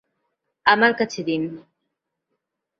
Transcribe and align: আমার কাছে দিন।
আমার 0.65 0.91
কাছে 0.93 1.21
দিন। 1.23 1.43